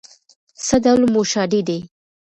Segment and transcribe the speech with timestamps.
[0.65, 1.79] څه ډول موشادې دي؟